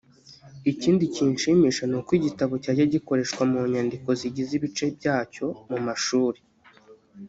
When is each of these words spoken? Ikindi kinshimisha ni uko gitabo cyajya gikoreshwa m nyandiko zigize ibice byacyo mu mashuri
Ikindi 0.71 1.03
kinshimisha 1.13 1.83
ni 1.87 1.95
uko 1.99 2.11
gitabo 2.25 2.53
cyajya 2.63 2.85
gikoreshwa 2.93 3.41
m 3.51 3.53
nyandiko 3.73 4.09
zigize 4.19 4.51
ibice 4.59 4.85
byacyo 4.97 5.45
mu 5.69 5.77
mashuri 5.85 6.39